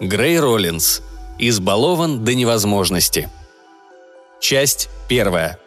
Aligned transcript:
Грей 0.00 0.38
Роллинс. 0.38 1.00
Избалован 1.38 2.22
до 2.22 2.34
невозможности. 2.34 3.30
Часть 4.40 4.90
первая. 5.08 5.58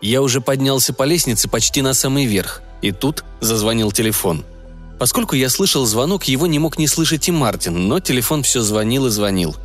Я 0.00 0.22
уже 0.22 0.40
поднялся 0.40 0.92
по 0.92 1.02
лестнице 1.02 1.48
почти 1.48 1.82
на 1.82 1.92
самый 1.92 2.26
верх, 2.26 2.62
и 2.82 2.92
тут 2.92 3.24
зазвонил 3.40 3.90
телефон. 3.90 4.44
Поскольку 5.00 5.34
я 5.34 5.48
слышал 5.48 5.84
звонок, 5.84 6.24
его 6.24 6.46
не 6.46 6.60
мог 6.60 6.78
не 6.78 6.86
слышать 6.86 7.28
и 7.28 7.32
Мартин, 7.32 7.88
но 7.88 7.98
телефон 7.98 8.44
все 8.44 8.60
звонил 8.60 9.06
и 9.06 9.10
звонил. 9.10 9.56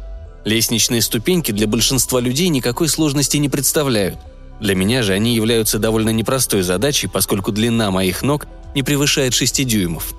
Лестничные 0.43 1.03
ступеньки 1.03 1.51
для 1.51 1.67
большинства 1.67 2.19
людей 2.19 2.49
никакой 2.49 2.89
сложности 2.89 3.37
не 3.37 3.47
представляют. 3.47 4.17
Для 4.59 4.73
меня 4.73 5.03
же 5.03 5.13
они 5.13 5.35
являются 5.35 5.77
довольно 5.77 6.09
непростой 6.09 6.63
задачей, 6.63 7.05
поскольку 7.05 7.51
длина 7.51 7.91
моих 7.91 8.23
ног 8.23 8.47
не 8.75 8.83
превышает 8.83 9.33
6 9.33 9.65
дюймов. 9.65 10.13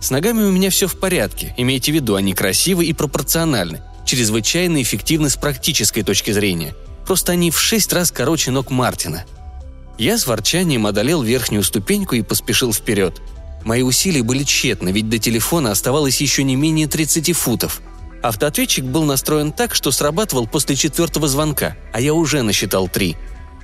С 0.00 0.10
ногами 0.10 0.42
у 0.42 0.52
меня 0.52 0.70
все 0.70 0.86
в 0.86 0.98
порядке, 0.98 1.54
имейте 1.56 1.90
в 1.90 1.94
виду, 1.94 2.14
они 2.14 2.34
красивы 2.34 2.84
и 2.84 2.92
пропорциональны, 2.92 3.82
чрезвычайно 4.04 4.82
эффективны 4.82 5.30
с 5.30 5.36
практической 5.36 6.02
точки 6.02 6.30
зрения. 6.30 6.74
Просто 7.06 7.32
они 7.32 7.50
в 7.50 7.58
шесть 7.58 7.92
раз 7.92 8.10
короче 8.10 8.50
ног 8.50 8.70
Мартина. 8.70 9.24
Я 9.98 10.18
с 10.18 10.26
ворчанием 10.26 10.86
одолел 10.86 11.22
верхнюю 11.22 11.62
ступеньку 11.62 12.14
и 12.14 12.22
поспешил 12.22 12.72
вперед. 12.72 13.20
Мои 13.64 13.82
усилия 13.82 14.22
были 14.22 14.44
тщетны, 14.44 14.90
ведь 14.90 15.08
до 15.08 15.18
телефона 15.18 15.70
оставалось 15.70 16.20
еще 16.20 16.44
не 16.44 16.54
менее 16.54 16.86
30 16.86 17.34
футов. 17.34 17.80
Автоответчик 18.22 18.84
был 18.84 19.04
настроен 19.04 19.52
так, 19.52 19.74
что 19.74 19.90
срабатывал 19.90 20.46
после 20.46 20.76
четвертого 20.76 21.26
звонка, 21.26 21.76
а 21.92 22.00
я 22.00 22.12
уже 22.12 22.42
насчитал 22.42 22.88
три. 22.88 23.16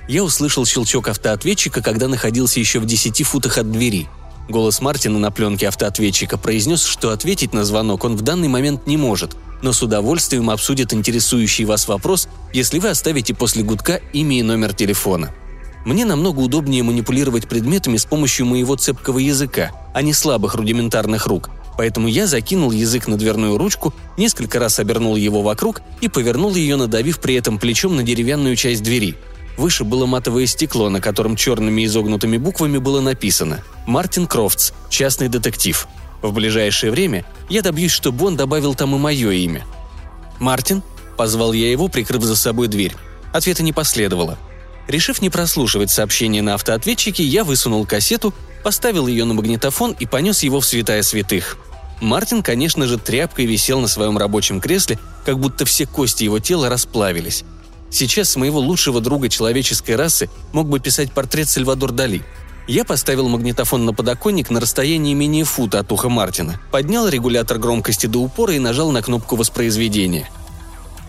Я 0.07 0.23
услышал 0.23 0.65
щелчок 0.65 1.07
автоответчика, 1.07 1.81
когда 1.81 2.07
находился 2.07 2.59
еще 2.59 2.79
в 2.79 2.85
10 2.85 3.23
футах 3.23 3.57
от 3.57 3.71
двери– 3.71 4.09
Голос 4.49 4.81
Мартина 4.81 5.19
на 5.19 5.31
пленке 5.31 5.69
автоответчика 5.69 6.37
произнес, 6.37 6.83
что 6.83 7.11
ответить 7.11 7.53
на 7.53 7.63
звонок 7.63 8.03
он 8.03 8.17
в 8.17 8.21
данный 8.21 8.49
момент 8.49 8.87
не 8.87 8.97
может, 8.97 9.37
но 9.61 9.71
с 9.71 9.81
удовольствием 9.81 10.49
обсудит 10.49 10.93
интересующий 10.93 11.63
вас 11.63 11.87
вопрос, 11.87 12.27
если 12.51 12.79
вы 12.79 12.89
оставите 12.89 13.33
после 13.33 13.63
гудка 13.63 14.01
имя 14.11 14.39
и 14.39 14.41
номер 14.41 14.73
телефона. 14.73 15.33
Мне 15.85 16.05
намного 16.05 16.39
удобнее 16.39 16.83
манипулировать 16.83 17.47
предметами 17.47 17.97
с 17.97 18.05
помощью 18.05 18.45
моего 18.45 18.75
цепкого 18.75 19.19
языка, 19.19 19.71
а 19.93 20.01
не 20.01 20.13
слабых 20.13 20.55
рудиментарных 20.55 21.27
рук, 21.27 21.49
поэтому 21.77 22.09
я 22.09 22.27
закинул 22.27 22.71
язык 22.71 23.07
на 23.07 23.17
дверную 23.17 23.57
ручку, 23.57 23.93
несколько 24.17 24.59
раз 24.59 24.79
обернул 24.79 25.15
его 25.15 25.41
вокруг 25.41 25.81
и 26.01 26.09
повернул 26.09 26.53
ее, 26.55 26.75
надавив 26.75 27.19
при 27.19 27.35
этом 27.35 27.59
плечом 27.59 27.95
на 27.95 28.03
деревянную 28.03 28.57
часть 28.57 28.83
двери– 28.83 29.15
Выше 29.57 29.83
было 29.83 30.05
матовое 30.05 30.45
стекло, 30.47 30.89
на 30.89 30.99
котором 30.99 31.35
черными 31.35 31.85
изогнутыми 31.85 32.37
буквами 32.37 32.79
было 32.79 33.01
написано 33.01 33.63
«Мартин 33.85 34.27
Крофтс, 34.27 34.73
частный 34.89 35.27
детектив». 35.27 35.87
В 36.21 36.31
ближайшее 36.31 36.91
время 36.91 37.25
я 37.49 37.61
добьюсь, 37.61 37.91
чтобы 37.91 38.25
он 38.25 38.35
добавил 38.35 38.75
там 38.75 38.95
и 38.95 38.97
мое 38.97 39.31
имя. 39.31 39.65
«Мартин?»– 40.39 40.81
позвал 41.17 41.53
я 41.53 41.69
его, 41.69 41.87
прикрыв 41.89 42.23
за 42.23 42.35
собой 42.35 42.67
дверь. 42.67 42.95
Ответа 43.33 43.61
не 43.61 43.73
последовало. 43.73 44.37
Решив 44.87 45.21
не 45.21 45.29
прослушивать 45.29 45.91
сообщение 45.91 46.41
на 46.41 46.55
автоответчике, 46.55 47.23
я 47.23 47.43
высунул 47.43 47.85
кассету, 47.85 48.33
поставил 48.63 49.07
ее 49.07 49.25
на 49.25 49.33
магнитофон 49.33 49.95
и 49.99 50.05
понес 50.05 50.43
его 50.43 50.61
в 50.61 50.65
святая 50.65 51.03
святых. 51.03 51.57
Мартин, 52.01 52.43
конечно 52.43 52.85
же, 52.87 52.97
тряпкой 52.97 53.45
висел 53.45 53.79
на 53.79 53.87
своем 53.87 54.17
рабочем 54.17 54.59
кресле, 54.59 54.99
как 55.25 55.39
будто 55.39 55.65
все 55.65 55.85
кости 55.85 56.23
его 56.23 56.39
тела 56.39 56.69
расплавились. 56.69 57.43
Сейчас 57.93 58.35
моего 58.35 58.59
лучшего 58.59 59.01
друга 59.01 59.29
человеческой 59.29 59.95
расы 59.95 60.27
мог 60.51 60.67
бы 60.67 60.79
писать 60.79 61.11
портрет 61.11 61.47
Сальвадор 61.47 61.91
Дали. 61.91 62.23
Я 62.65 62.85
поставил 62.85 63.29
магнитофон 63.29 63.85
на 63.85 63.93
подоконник 63.93 64.49
на 64.49 64.59
расстоянии 64.59 65.13
менее 65.13 65.43
фута 65.43 65.77
от 65.77 65.91
уха 65.91 66.09
Мартина, 66.09 66.59
поднял 66.71 67.07
регулятор 67.07 67.59
громкости 67.59 68.07
до 68.07 68.17
упора 68.17 68.55
и 68.55 68.59
нажал 68.59 68.89
на 68.91 69.03
кнопку 69.03 69.35
воспроизведения. 69.35 70.27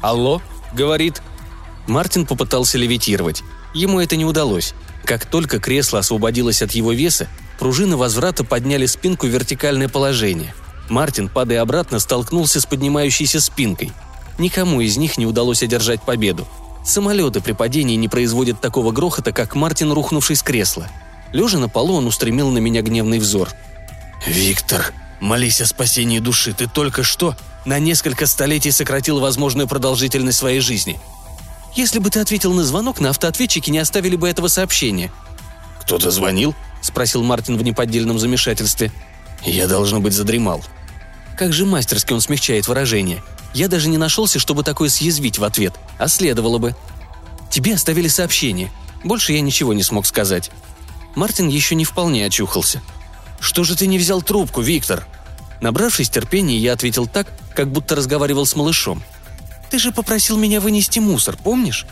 «Алло?»— 0.03 0.43
говорит. 0.75 1.23
Мартин 1.87 2.27
попытался 2.27 2.77
левитировать. 2.77 3.43
Ему 3.73 3.99
это 3.99 4.17
не 4.17 4.27
удалось. 4.27 4.75
Как 5.07 5.25
только 5.25 5.61
кресло 5.61 6.01
освободилось 6.01 6.61
от 6.61 6.73
его 6.73 6.93
веса, 6.93 7.29
пружины 7.59 7.97
возврата 7.97 8.45
подняли 8.45 8.85
спинку 8.85 9.27
в 9.27 9.31
вертикальное 9.31 9.89
положение. 9.89 10.55
Мартин, 10.91 11.31
падая 11.31 11.63
обратно, 11.63 11.99
столкнулся 11.99 12.61
с 12.61 12.67
поднимающейся 12.67 13.41
спинкой. 13.41 13.93
Никому 14.39 14.83
из 14.83 14.99
них 14.99 15.17
не 15.17 15.25
удалось 15.25 15.63
одержать 15.63 16.03
победу. 16.03 16.47
Самолеты 16.85 17.41
при 17.41 17.53
падении 17.53 17.97
не 17.97 18.09
производят 18.09 18.61
такого 18.61 18.93
грохота, 18.93 19.33
как 19.33 19.55
Мартин, 19.55 19.91
рухнувший 19.91 20.37
с 20.37 20.43
кресла. 20.43 20.89
Лежа 21.33 21.59
на 21.59 21.69
полу, 21.69 21.95
он 21.95 22.07
устремил 22.07 22.51
на 22.51 22.59
меня 22.59 22.83
гневный 22.83 23.19
взор. 23.19 23.51
«Виктор, 24.27 24.93
молись 25.19 25.61
о 25.63 25.67
спасении 25.67 26.19
души. 26.19 26.53
Ты 26.53 26.69
только 26.69 27.03
что 27.03 27.37
на 27.65 27.79
несколько 27.79 28.27
столетий 28.27 28.71
сократил 28.71 29.19
возможную 29.19 29.67
продолжительность 29.67 30.39
своей 30.39 30.61
жизни. 30.61 31.01
Если 31.75 31.99
бы 31.99 32.11
ты 32.11 32.21
ответил 32.21 32.53
на 32.53 32.65
звонок, 32.65 33.01
на 33.01 33.11
автоответчике 33.11 33.73
не 33.73 33.79
оставили 33.79 34.17
бы 34.17 34.29
этого 34.29 34.49
сообщения». 34.49 35.11
«Кто-то 35.81 36.11
звонил?»– 36.11 36.55
спросил 36.83 37.23
Мартин 37.23 37.57
в 37.57 37.63
неподдельном 37.63 38.19
замешательстве. 38.19 38.93
«Я, 39.43 39.67
должно 39.67 40.01
быть, 40.01 40.13
задремал». 40.13 40.63
Как 41.37 41.53
же 41.53 41.67
мастерски 41.67 42.13
он 42.13 42.21
смягчает 42.21 42.69
выражение– 42.69 43.23
я 43.55 43.69
даже 43.69 43.89
не 43.89 43.99
нашелся, 43.99 44.41
чтобы 44.41 44.65
такое 44.65 44.89
съязвить 44.89 45.39
в 45.39 45.45
ответ, 45.45 45.75
а 45.97 46.09
следовало 46.09 46.59
бы. 46.59 46.75
Тебе 47.51 47.75
оставили 47.75 48.09
сообщение. 48.09 48.71
Больше 49.05 49.33
я 49.33 49.41
ничего 49.41 49.73
не 49.73 49.85
смог 49.85 50.07
сказать. 50.07 50.51
Мартин 51.15 51.49
еще 51.49 51.77
не 51.77 51.85
вполне 51.85 52.27
очухался. 52.27 52.83
«Что 53.39 53.63
же 53.63 53.77
ты 53.77 53.87
не 53.87 53.99
взял 53.99 54.23
трубку, 54.23 54.61
Виктор?» 54.61 55.07
Набравшись 55.61 56.11
терпения, 56.11 56.59
я 56.59 56.73
ответил 56.73 57.07
так, 57.07 57.29
как 57.55 57.71
будто 57.71 57.95
разговаривал 57.95 58.45
с 58.45 58.57
малышом. 58.57 59.05
«Ты 59.71 59.79
же 59.79 59.93
попросил 59.93 60.37
меня 60.37 60.61
вынести 60.61 60.99
мусор, 60.99 61.37
помнишь?» 61.37 61.87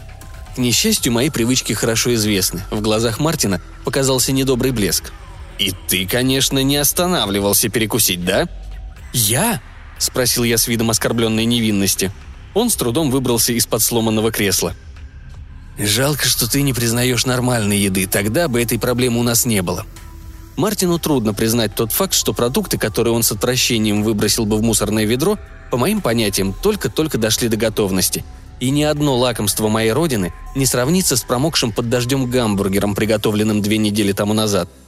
К 0.56 0.58
несчастью, 0.58 1.12
мои 1.12 1.30
привычки 1.30 1.72
хорошо 1.72 2.14
известны. 2.14 2.62
В 2.70 2.80
глазах 2.80 3.20
Мартина 3.20 3.60
показался 3.84 4.32
недобрый 4.32 4.72
блеск. 4.72 5.12
«И 5.58 5.72
ты, 5.88 6.06
конечно, 6.06 6.62
не 6.62 6.76
останавливался 6.76 7.68
перекусить, 7.68 8.24
да?» 8.24 8.48
«Я?»– 9.12 9.60
спросил 9.98 10.44
я 10.44 10.58
с 10.58 10.68
видом 10.68 10.90
оскорбленной 10.90 11.44
невинности. 11.44 12.10
Он 12.54 12.70
с 12.70 12.76
трудом 12.76 13.10
выбрался 13.10 13.52
из-под 13.52 13.82
сломанного 13.82 14.30
кресла. 14.30 14.74
«Жалко, 15.78 16.26
что 16.28 16.50
ты 16.50 16.62
не 16.62 16.72
признаешь 16.72 17.24
нормальной 17.24 17.78
еды, 17.78 18.06
тогда 18.06 18.48
бы 18.48 18.60
этой 18.60 18.78
проблемы 18.78 19.20
у 19.20 19.22
нас 19.22 19.46
не 19.46 19.62
было», 19.62 19.86
Мартину 20.56 20.98
трудно 20.98 21.32
признать 21.32 21.74
тот 21.74 21.92
факт, 21.92 22.12
что 22.12 22.34
продукты, 22.34 22.76
которые 22.76 23.14
он 23.14 23.22
с 23.22 23.32
отвращением 23.32 24.02
выбросил 24.02 24.44
бы 24.44 24.58
в 24.58 24.62
мусорное 24.62 25.06
ведро, 25.06 25.38
по 25.70 25.78
моим 25.78 26.02
понятиям, 26.02 26.54
только-только 26.62 27.16
дошли 27.16 27.48
до 27.48 27.56
готовности. 27.56 28.22
И 28.60 28.68
ни 28.68 28.82
одно 28.82 29.16
лакомство 29.16 29.68
моей 29.68 29.92
родины 29.92 30.32
не 30.54 30.66
сравнится 30.66 31.16
с 31.16 31.22
промокшим 31.22 31.72
под 31.72 31.88
дождем 31.88 32.30
гамбургером, 32.30 32.94
приготовленным 32.94 33.62
две 33.62 33.78
недели 33.78 34.12
тому 34.12 34.34
назад– 34.34 34.68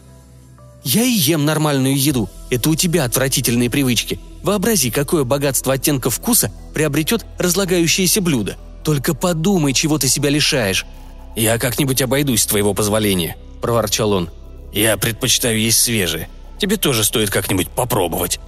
я 0.85 1.03
и 1.03 1.11
ем 1.11 1.47
нормальную 1.47 1.99
еду. 1.99 2.29
Это 2.51 2.71
у 2.71 2.75
тебя 2.75 3.05
отвратительные 3.05 3.71
привычки. 3.71 4.19
Вообрази, 4.43 4.91
какое 4.91 5.25
богатство 5.25 5.75
оттенков 5.75 6.17
вкуса 6.17 6.53
приобретет 6.75 7.25
разлагающееся 7.39 8.21
блюдо. 8.21 8.57
Только 8.85 9.15
подумай, 9.15 9.73
чего 9.73 9.99
ты 9.99 10.09
себя 10.09 10.31
лишаешь. 10.31 10.85
Я 11.35 11.59
как-нибудь 11.59 12.03
обойдусь 12.03 12.43
с 12.43 12.47
твоего 12.47 12.75
позволения, 12.75 13.37
проворчал 13.61 14.13
он. 14.13 14.31
Я 14.73 14.97
предпочитаю 14.97 15.59
есть 15.59 15.81
свежие. 15.81 16.29
Тебе 16.59 16.77
тоже 16.77 17.05
стоит 17.05 17.31
как-нибудь 17.31 17.69
попробовать. 17.69 18.41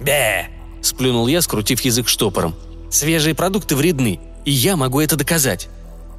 Бе! 0.00 0.48
сплюнул 0.80 1.26
я, 1.26 1.42
скрутив 1.42 1.80
язык 1.80 2.08
штопором. 2.08 2.54
Свежие 2.90 3.34
продукты 3.34 3.74
вредны, 3.74 4.20
и 4.44 4.50
я 4.50 4.76
могу 4.76 5.00
это 5.00 5.16
доказать. 5.16 5.68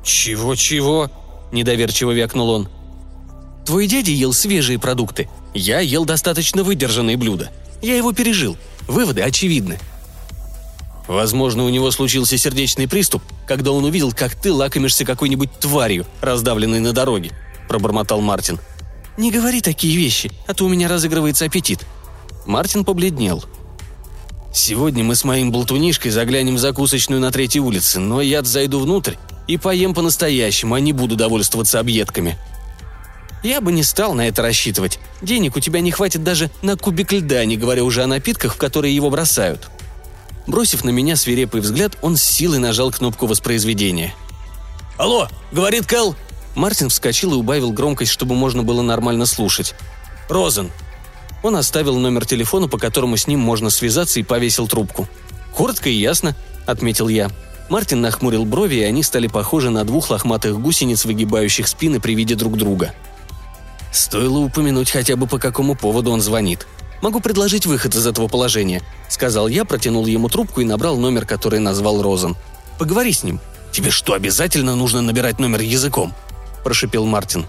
Чего-чего? 0.04 1.10
недоверчиво 1.52 2.12
вякнул 2.12 2.50
он. 2.50 2.70
Твой 3.66 3.88
дядя 3.88 4.12
ел 4.12 4.34
свежие 4.34 4.78
продукты. 4.78 5.30
Я 5.56 5.80
ел 5.80 6.04
достаточно 6.04 6.64
выдержанные 6.64 7.16
блюда. 7.16 7.50
Я 7.82 7.96
его 7.96 8.12
пережил. 8.12 8.58
Выводы 8.90 9.22
очевидны. 9.22 9.80
Возможно, 11.08 11.64
у 11.64 11.70
него 11.70 11.92
случился 11.92 12.38
сердечный 12.38 12.90
приступ, 12.90 13.24
когда 13.48 13.72
он 13.72 13.86
увидел, 13.86 14.12
как 14.12 14.36
ты 14.36 14.52
лакомишься 14.52 15.06
какой-нибудь 15.06 15.52
тварью, 15.60 16.06
раздавленной 16.20 16.82
на 16.82 16.92
дороге»,– 16.92 17.32
пробормотал 17.70 18.20
Мартин. 18.20 18.60
«Не 19.16 19.32
говори 19.32 19.62
такие 19.62 19.96
вещи, 19.96 20.30
а 20.46 20.54
то 20.54 20.66
у 20.66 20.70
меня 20.70 20.90
разыгрывается 20.90 21.46
аппетит». 21.46 21.86
Мартин 22.46 22.84
побледнел. 22.84 23.46
«Сегодня 24.54 25.06
мы 25.06 25.16
с 25.16 25.24
моим 25.24 25.52
болтунишкой 25.52 26.12
заглянем 26.12 26.56
в 26.56 26.60
закусочную 26.60 27.22
на 27.22 27.32
третьей 27.32 27.62
улице, 27.62 28.00
но 28.00 28.22
я 28.22 28.44
зайду 28.44 28.80
внутрь 28.80 29.14
и 29.48 29.58
поем 29.58 29.94
по-настоящему, 29.94 30.76
а 30.76 30.80
не 30.82 30.92
буду 30.92 31.16
довольствоваться 31.16 31.80
объедками», 31.80 32.38
я 33.46 33.62
бы 33.62 33.72
не 33.72 33.84
стал 33.84 34.14
на 34.14 34.28
это 34.28 34.42
рассчитывать. 34.42 35.00
Денег 35.22 35.56
у 35.56 35.60
тебя 35.60 35.82
не 35.82 35.92
хватит 35.92 36.24
даже 36.24 36.50
на 36.62 36.76
кубик 36.78 37.12
льда, 37.12 37.46
не 37.46 37.58
говоря 37.58 37.84
уже 37.84 38.04
о 38.04 38.08
напитках, 38.08 38.56
в 38.56 38.58
которые 38.58 38.96
его 38.96 39.10
бросают. 39.10 39.70
Бросив 40.48 40.84
на 40.84 40.90
меня 40.90 41.16
свирепый 41.16 41.62
взгляд, 41.62 41.98
он 42.02 42.18
с 42.18 42.24
силой 42.24 42.60
нажал 42.60 42.92
кнопку 42.92 43.26
воспроизведения. 43.26 44.14
«Алло!»— 44.98 45.28
говорит 45.52 45.86
Кэл. 45.86 46.16
Мартин 46.56 46.90
вскочил 46.90 47.34
и 47.34 47.36
убавил 47.36 47.72
громкость, 47.72 48.12
чтобы 48.12 48.36
можно 48.36 48.64
было 48.64 48.82
нормально 48.82 49.26
слушать. 49.26 49.76
«Розен!» 50.30 50.72
Он 51.44 51.56
оставил 51.58 51.98
номер 51.98 52.26
телефона, 52.26 52.68
по 52.68 52.78
которому 52.78 53.18
с 53.18 53.28
ним 53.28 53.40
можно 53.40 53.70
связаться, 53.70 54.20
и 54.20 54.24
повесил 54.24 54.68
трубку. 54.68 55.08
«Коротко 55.54 55.90
и 55.90 55.94
ясно»,— 55.94 56.36
отметил 56.66 57.08
я. 57.08 57.30
Мартин 57.70 58.02
нахмурил 58.02 58.46
брови, 58.46 58.76
и 58.76 58.84
они 58.84 59.04
стали 59.04 59.28
похожи 59.28 59.70
на 59.70 59.84
двух 59.84 60.10
лохматых 60.10 60.60
гусениц, 60.60 61.06
выгибающих 61.06 61.68
спины 61.68 62.00
при 62.00 62.16
виде 62.16 62.36
друг 62.36 62.58
друга. 62.58 62.94
Стоило 63.96 64.40
упомянуть 64.40 64.92
хотя 64.92 65.16
бы 65.16 65.26
по 65.26 65.40
какому 65.40 65.74
поводу 65.74 66.12
он 66.12 66.20
звонит. 66.20 66.68
«Могу 67.02 67.22
предложить 67.22 67.66
выход 67.66 67.96
из 67.96 68.06
этого 68.06 68.28
положения»,— 68.28 68.82
сказал 69.10 69.48
я, 69.48 69.64
протянул 69.64 70.06
ему 70.06 70.28
трубку 70.28 70.60
и 70.60 70.66
набрал 70.66 70.98
номер, 70.98 71.26
который 71.26 71.60
назвал 71.60 72.02
Розен. 72.02 72.36
«Поговори 72.78 73.14
с 73.14 73.24
ним». 73.24 73.40
«Тебе 73.72 73.92
что, 73.92 74.14
обязательно 74.14 74.76
нужно 74.76 75.02
набирать 75.02 75.40
номер 75.40 75.62
языком?»– 75.62 76.14
прошипел 76.66 77.06
Мартин. 77.06 77.46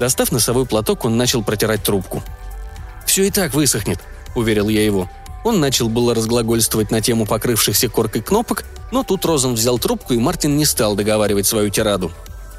Достав 0.00 0.32
носовой 0.32 0.64
платок, 0.64 1.04
он 1.04 1.18
начал 1.18 1.44
протирать 1.44 1.82
трубку. 1.82 2.22
«Все 3.04 3.24
и 3.24 3.30
так 3.30 3.52
высохнет»,– 3.52 4.00
уверил 4.34 4.70
я 4.70 4.82
его. 4.82 5.10
Он 5.44 5.60
начал 5.60 5.90
было 5.90 6.14
разглагольствовать 6.14 6.90
на 6.90 7.02
тему 7.02 7.26
покрывшихся 7.26 7.90
коркой 7.90 8.22
кнопок, 8.22 8.64
но 8.92 9.02
тут 9.02 9.26
Розен 9.26 9.52
взял 9.52 9.78
трубку, 9.78 10.14
и 10.14 10.18
Мартин 10.18 10.56
не 10.56 10.64
стал 10.64 10.94
договаривать 10.96 11.46
свою 11.46 11.68
тираду. 11.68 12.10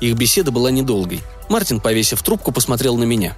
Их 0.02 0.14
беседа 0.14 0.52
была 0.52 0.70
недолгой. 0.70 1.24
Мартин, 1.50 1.80
повесив 1.80 2.22
трубку, 2.22 2.52
посмотрел 2.52 2.98
на 2.98 3.04
меня. 3.04 3.36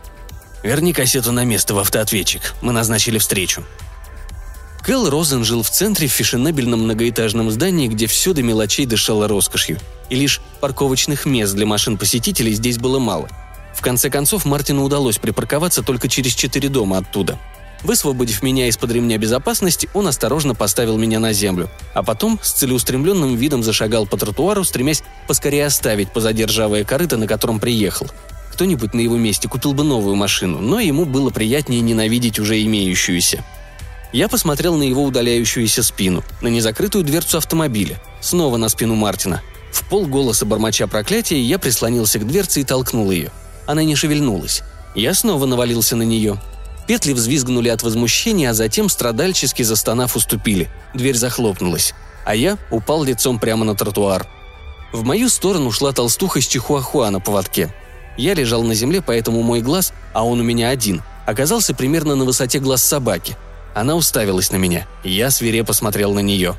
«Верни 0.63 0.93
кассету 0.93 1.31
на 1.31 1.43
место 1.43 1.73
в 1.73 1.79
автоответчик. 1.79 2.53
Мы 2.61 2.73
назначили 2.73 3.17
встречу». 3.17 3.63
Кэл 4.83 5.09
Розен 5.09 5.43
жил 5.43 5.63
в 5.63 5.69
центре 5.69 6.07
в 6.07 6.11
фешенебельном 6.11 6.83
многоэтажном 6.83 7.49
здании, 7.49 7.87
где 7.87 8.05
все 8.05 8.33
до 8.33 8.43
мелочей 8.43 8.85
дышало 8.85 9.27
роскошью. 9.27 9.79
И 10.09 10.15
лишь 10.15 10.41
парковочных 10.61 11.25
мест 11.25 11.53
для 11.55 11.65
машин 11.65 11.97
посетителей 11.97 12.53
здесь 12.53 12.77
было 12.77 12.99
мало. 12.99 13.27
В 13.73 13.81
конце 13.81 14.09
концов, 14.09 14.45
Мартину 14.45 14.83
удалось 14.83 15.17
припарковаться 15.17 15.81
только 15.81 16.07
через 16.07 16.33
четыре 16.35 16.69
дома 16.69 16.99
оттуда– 16.99 17.39
Высвободив 17.85 18.41
меня 18.41 18.67
из-под 18.69 18.93
ремня 18.93 19.19
безопасности, 19.19 19.87
он 19.93 20.07
осторожно 20.07 20.55
поставил 20.55 20.97
меня 20.97 21.19
на 21.19 21.33
землю, 21.33 21.69
а 21.93 22.01
потом 22.01 22.39
с 22.41 22.53
целеустремленным 22.53 23.35
видом 23.35 23.61
зашагал 23.61 24.07
по 24.07 24.17
тротуару, 24.17 24.63
стремясь 24.63 25.03
поскорее 25.27 25.67
оставить 25.67 26.11
позади 26.11 26.45
ржавое 26.45 26.83
корыто, 26.83 27.15
на 27.17 27.27
котором 27.27 27.59
приехал. 27.59 28.07
Кто-нибудь 28.51 28.95
на 28.95 29.01
его 29.01 29.17
месте 29.17 29.47
купил 29.47 29.73
бы 29.73 29.83
новую 29.83 30.15
машину, 30.15 30.61
но 30.61 30.79
ему 30.79 31.05
было 31.05 31.29
приятнее 31.29 31.81
ненавидеть 31.81 32.39
уже 32.39 32.59
имеющуюся. 32.63 33.45
Я 34.11 34.29
посмотрел 34.29 34.77
на 34.77 34.83
его 34.83 35.03
удаляющуюся 35.03 35.83
спину, 35.83 36.23
на 36.41 36.47
незакрытую 36.47 37.03
дверцу 37.03 37.37
автомобиля, 37.37 38.01
снова 38.19 38.57
на 38.57 38.67
спину 38.67 38.95
Мартина. 38.95 39.43
В 39.71 39.87
полголоса 39.87 40.47
бормоча 40.47 40.87
проклятия 40.87 41.39
я 41.39 41.59
прислонился 41.59 42.17
к 42.17 42.25
дверце 42.25 42.61
и 42.61 42.63
толкнул 42.63 43.11
ее. 43.11 43.29
Она 43.67 43.83
не 43.83 43.95
шевельнулась. 43.95 44.63
Я 44.95 45.13
снова 45.13 45.45
навалился 45.45 45.95
на 45.95 46.03
нее. 46.03 46.39
Петли 46.87 47.13
взвизгнули 47.13 47.69
от 47.69 47.83
возмущения, 47.83 48.51
а 48.51 48.53
затем, 48.53 48.89
страдальчески 48.89 49.63
застонав, 49.63 50.15
уступили. 50.15 50.69
Дверь 50.93 51.15
захлопнулась. 51.15 51.93
А 52.25 52.35
я 52.35 52.57
упал 52.71 53.03
лицом 53.03 53.39
прямо 53.39 53.65
на 53.65 53.75
тротуар. 53.75 54.27
В 54.91 55.03
мою 55.03 55.29
сторону 55.29 55.71
шла 55.71 55.91
толстуха 55.91 56.41
с 56.41 56.47
чихуахуа 56.47 57.09
на 57.09 57.19
поводке. 57.19 57.73
Я 58.17 58.33
лежал 58.33 58.63
на 58.63 58.75
земле, 58.75 59.01
поэтому 59.01 59.41
мой 59.41 59.61
глаз, 59.61 59.93
а 60.13 60.23
он 60.23 60.39
у 60.39 60.43
меня 60.43 60.69
один, 60.69 61.03
оказался 61.25 61.73
примерно 61.73 62.15
на 62.15 62.23
высоте 62.23 62.59
глаз 62.59 62.83
собаки. 62.83 63.35
Она 63.73 63.95
уставилась 63.95 64.51
на 64.51 64.55
меня, 64.55 64.87
и 65.03 65.11
я 65.11 65.31
свирепо 65.31 65.73
смотрел 65.73 66.13
на 66.13 66.19
нее. 66.19 66.55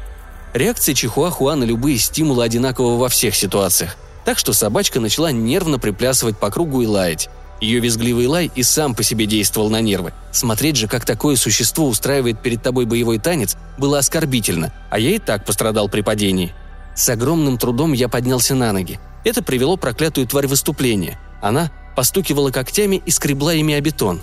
Реакция 0.52 0.94
чихуахуа 0.94 1.54
на 1.56 1.64
любые 1.64 1.98
стимулы 1.98 2.44
одинакова 2.44 2.98
во 2.98 3.08
всех 3.08 3.34
ситуациях, 3.34 3.96
так 4.24 4.38
что 4.38 4.52
собачка 4.52 5.00
начала 5.00 5.32
нервно 5.32 5.78
приплясывать 5.78 6.38
по 6.38 6.50
кругу 6.50 6.82
и 6.82 6.86
лаять. 6.86 7.30
Ее 7.60 7.80
визгливый 7.80 8.26
лай 8.26 8.50
и 8.54 8.62
сам 8.62 8.94
по 8.94 9.02
себе 9.02 9.26
действовал 9.26 9.70
на 9.70 9.80
нервы. 9.80 10.12
Смотреть 10.30 10.76
же, 10.76 10.88
как 10.88 11.06
такое 11.06 11.36
существо 11.36 11.86
устраивает 11.88 12.40
перед 12.40 12.62
тобой 12.62 12.84
боевой 12.84 13.18
танец, 13.18 13.56
было 13.78 13.98
оскорбительно, 13.98 14.72
а 14.90 14.98
я 14.98 15.10
и 15.10 15.18
так 15.18 15.44
пострадал 15.46 15.88
при 15.88 16.02
падении. 16.02 16.52
С 16.94 17.08
огромным 17.08 17.56
трудом 17.56 17.92
я 17.92 18.08
поднялся 18.08 18.54
на 18.54 18.72
ноги. 18.72 19.00
Это 19.24 19.42
привело 19.42 19.76
проклятую 19.76 20.26
тварь 20.26 20.46
в 20.46 20.50
выступление. 20.50 21.18
Она 21.40 21.70
постукивала 21.96 22.50
когтями 22.50 23.02
и 23.04 23.10
скребла 23.10 23.54
ими 23.54 23.74
о 23.74 23.80
бетон. 23.80 24.20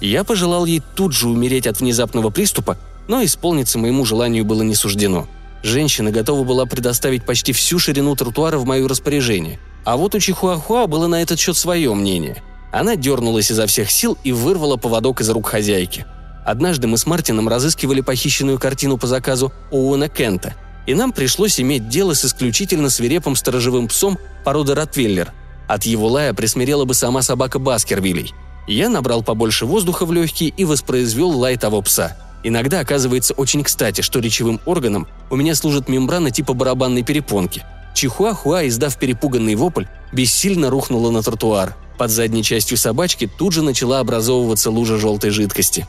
Я 0.00 0.24
пожелал 0.24 0.64
ей 0.64 0.82
тут 0.94 1.12
же 1.12 1.28
умереть 1.28 1.66
от 1.66 1.80
внезапного 1.80 2.30
приступа, 2.30 2.78
но 3.08 3.22
исполниться 3.22 3.78
моему 3.78 4.06
желанию 4.06 4.46
было 4.46 4.62
не 4.62 4.74
суждено. 4.74 5.28
Женщина 5.62 6.10
готова 6.10 6.44
была 6.44 6.64
предоставить 6.64 7.26
почти 7.26 7.52
всю 7.52 7.78
ширину 7.78 8.16
тротуара 8.16 8.56
в 8.56 8.64
мое 8.64 8.88
распоряжение. 8.88 9.58
А 9.84 9.98
вот 9.98 10.14
у 10.14 10.18
Чихуахуа 10.18 10.86
было 10.86 11.06
на 11.06 11.20
этот 11.20 11.38
счет 11.38 11.56
свое 11.56 11.92
мнение– 11.92 12.42
она 12.72 12.96
дернулась 12.96 13.50
изо 13.50 13.66
всех 13.66 13.90
сил 13.90 14.16
и 14.24 14.32
вырвала 14.32 14.76
поводок 14.76 15.20
из 15.20 15.30
рук 15.30 15.48
хозяйки. 15.48 16.06
Однажды 16.44 16.86
мы 16.86 16.96
с 16.96 17.06
Мартином 17.06 17.48
разыскивали 17.48 18.00
похищенную 18.00 18.58
картину 18.58 18.96
по 18.96 19.06
заказу 19.06 19.52
Оуэна 19.70 20.08
Кента, 20.08 20.54
и 20.86 20.94
нам 20.94 21.12
пришлось 21.12 21.60
иметь 21.60 21.88
дело 21.88 22.14
с 22.14 22.24
исключительно 22.24 22.90
свирепым 22.90 23.36
сторожевым 23.36 23.88
псом 23.88 24.18
породы 24.44 24.74
Ротвейлер. 24.74 25.32
От 25.68 25.84
его 25.84 26.08
лая 26.08 26.32
присмирела 26.32 26.84
бы 26.84 26.94
сама 26.94 27.22
собака 27.22 27.58
Баскервилей. 27.58 28.32
Я 28.66 28.88
набрал 28.88 29.22
побольше 29.22 29.66
воздуха 29.66 30.06
в 30.06 30.12
легкие 30.12 30.50
и 30.50 30.64
воспроизвел 30.64 31.30
лай 31.30 31.56
того 31.56 31.82
пса. 31.82 32.16
Иногда 32.42 32.80
оказывается 32.80 33.34
очень 33.34 33.62
кстати, 33.62 34.00
что 34.00 34.20
речевым 34.20 34.60
органом 34.64 35.06
у 35.28 35.36
меня 35.36 35.54
служит 35.54 35.88
мембрана 35.88 36.30
типа 36.30 36.54
барабанной 36.54 37.02
перепонки. 37.02 37.64
Чихуахуа, 37.94 38.66
издав 38.66 38.96
перепуганный 38.96 39.54
вопль, 39.54 39.84
бессильно 40.12 40.70
рухнула 40.70 41.10
на 41.10 41.22
тротуар– 41.22 41.76
под 42.00 42.10
задней 42.10 42.42
частью 42.42 42.78
собачки 42.78 43.26
тут 43.26 43.52
же 43.52 43.60
начала 43.60 43.98
образовываться 43.98 44.70
лужа 44.70 44.96
желтой 44.96 45.28
жидкости. 45.28 45.86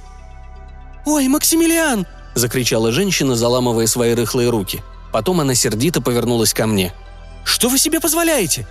«Ой, 1.06 1.30
Максимилиан!»– 1.30 2.06
закричала 2.36 2.92
женщина, 2.92 3.38
заламывая 3.38 3.88
свои 3.88 4.13
рыхлые 4.13 4.50
руки. 4.50 4.83
Потом 5.13 5.39
она 5.39 5.56
сердито 5.56 6.01
повернулась 6.01 6.53
ко 6.53 6.68
мне. 6.68 6.94
«Что 7.45 7.69
вы 7.69 7.80
себе 7.80 8.01
позволяете?» 8.01 8.68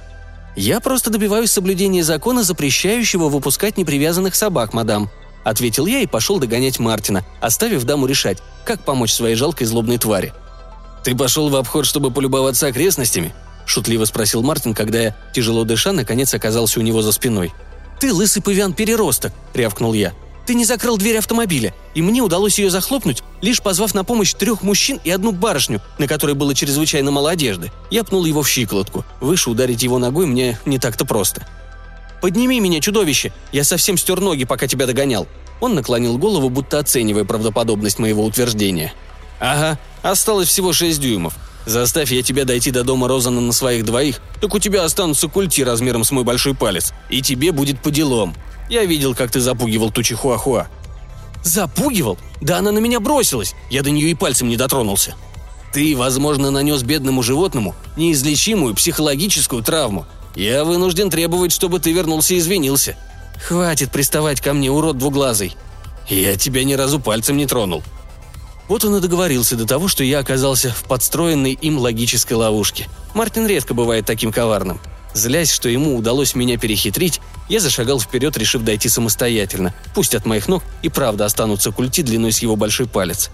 «Я 0.55 0.81
просто 0.81 1.09
добиваюсь 1.09 1.50
соблюдения 1.50 2.05
закона, 2.05 2.43
запрещающего 2.43 3.31
выпускать 3.31 3.79
непривязанных 3.79 4.35
собак, 4.35 4.75
мадам»,— 4.75 5.09
ответил 5.43 5.87
я 5.87 6.00
и 6.00 6.06
пошел 6.06 6.41
догонять 6.41 6.79
Мартина, 6.79 7.25
оставив 7.41 7.85
даму 7.85 8.05
решать, 8.05 8.37
как 8.67 8.84
помочь 8.84 9.15
своей 9.15 9.34
жалкой 9.34 9.67
злобной 9.67 9.96
твари. 9.96 10.34
«Ты 11.05 11.17
пошел 11.17 11.49
в 11.49 11.57
обход, 11.57 11.87
чтобы 11.87 12.11
полюбоваться 12.11 12.67
окрестностями?» 12.67 13.35
шутливо 13.71 14.05
спросил 14.05 14.43
Мартин, 14.43 14.75
когда 14.75 15.01
я, 15.01 15.17
тяжело 15.33 15.65
дыша, 15.65 15.93
наконец 15.93 16.35
оказался 16.35 16.81
у 16.81 16.83
него 16.83 17.03
за 17.03 17.13
спиной. 17.13 17.53
«Ты 18.01 18.13
лысый 18.13 18.43
павиан-переросток!»– 18.43 19.33
рявкнул 19.55 19.93
я. 19.95 20.13
«Ты 20.47 20.55
не 20.55 20.65
закрыл 20.65 20.99
дверь 20.99 21.19
автомобиля, 21.19 21.73
и 21.95 22.03
мне 22.03 22.21
удалось 22.21 22.59
ее 22.59 22.71
захлопнуть, 22.71 23.23
лишь 23.41 23.63
позвав 23.63 23.95
на 23.95 24.05
помощь 24.05 24.35
трех 24.35 24.63
мужчин 24.63 24.99
и 25.05 25.11
одну 25.11 25.33
барышню, 25.33 25.81
на 25.99 26.09
которой 26.09 26.35
было 26.35 26.55
чрезвычайно 26.55 27.11
мало 27.11 27.31
одежды. 27.31 27.71
Я 27.91 28.03
пнул 28.03 28.25
его 28.25 28.43
в 28.43 28.49
щиколотку. 28.49 29.05
Выше 29.21 29.51
ударить 29.51 29.83
его 29.83 29.99
ногой 29.99 30.27
мне 30.27 30.59
не 30.67 30.79
так-то 30.79 31.05
просто. 31.05 31.47
«Подними 32.21 32.59
меня, 32.59 32.81
чудовище! 32.81 33.33
Я 33.53 33.65
совсем 33.65 33.97
стер 33.97 34.21
ноги, 34.21 34.45
пока 34.45 34.67
тебя 34.67 34.87
догонял!» 34.87 35.27
Он 35.61 35.75
наклонил 35.75 36.19
голову, 36.19 36.49
будто 36.49 36.79
оценивая 36.79 37.25
правдоподобность 37.25 37.99
моего 37.99 38.25
утверждения. 38.25 38.93
«Ага, 39.41 39.79
осталось 40.03 40.49
всего 40.49 40.73
шесть 40.73 41.01
дюймов. 41.01 41.35
Заставь 41.67 42.13
я 42.13 42.23
тебя 42.23 42.44
дойти 42.44 42.70
до 42.70 42.85
дома 42.85 43.09
Розана 43.09 43.41
на 43.41 43.53
своих 43.53 43.85
двоих, 43.85 44.20
так 44.41 44.55
у 44.55 44.59
тебя 44.59 44.85
останутся 44.85 45.29
культи 45.29 45.63
размером 45.63 46.05
с 46.05 46.11
мой 46.11 46.25
большой 46.25 46.55
палец, 46.55 46.93
и 47.09 47.23
тебе 47.23 47.53
будет 47.53 47.82
по 47.82 47.91
делам. 47.91 48.35
Я 48.69 48.85
видел, 48.85 49.15
как 49.15 49.31
ты 49.31 49.41
запугивал 49.41 49.91
ту 49.91 50.03
чихуахуа». 50.03 50.69
«Запугивал? 51.43 52.19
Да 52.43 52.59
она 52.59 52.70
на 52.70 52.79
меня 52.79 53.01
бросилась! 53.01 53.55
Я 53.70 53.82
до 53.82 53.91
нее 53.91 54.11
и 54.11 54.15
пальцем 54.15 54.49
не 54.49 54.56
дотронулся!» 54.56 55.15
«Ты, 55.73 55.97
возможно, 55.97 56.51
нанес 56.51 56.82
бедному 56.82 57.23
животному 57.23 57.75
неизлечимую 57.97 58.75
психологическую 58.75 59.63
травму. 59.63 60.06
Я 60.35 60.65
вынужден 60.65 61.09
требовать, 61.09 61.53
чтобы 61.53 61.81
ты 61.81 61.93
вернулся 61.93 62.35
и 62.35 62.39
извинился. 62.39 62.97
Хватит 63.43 63.91
приставать 63.91 64.41
ко 64.41 64.53
мне, 64.53 64.70
урод 64.70 64.99
двуглазый. 64.99 65.56
Я 66.09 66.37
тебя 66.37 66.65
ни 66.65 66.75
разу 66.75 67.01
пальцем 67.01 67.39
не 67.39 67.47
тронул», 67.47 67.82
вот 68.70 68.84
он 68.84 68.94
и 68.94 69.00
договорился 69.00 69.56
до 69.56 69.67
того, 69.67 69.89
что 69.89 70.05
я 70.05 70.20
оказался 70.20 70.70
в 70.70 70.84
подстроенной 70.84 71.55
им 71.55 71.77
логической 71.77 72.34
ловушке. 72.34 72.86
Мартин 73.15 73.48
редко 73.48 73.74
бывает 73.74 74.06
таким 74.06 74.31
коварным. 74.31 74.79
Злясь, 75.12 75.50
что 75.50 75.69
ему 75.69 75.96
удалось 75.96 76.36
меня 76.36 76.56
перехитрить, 76.56 77.20
я 77.48 77.58
зашагал 77.58 77.98
вперед, 77.98 78.39
решив 78.39 78.62
дойти 78.62 78.89
самостоятельно. 78.89 79.74
Пусть 79.93 80.15
от 80.15 80.24
моих 80.24 80.46
ног 80.46 80.62
и 80.82 80.89
правда 80.89 81.24
останутся 81.24 81.72
культи 81.72 82.03
длиной 82.03 82.31
с 82.31 82.39
его 82.39 82.55
большой 82.55 82.86
палец. 82.86 83.31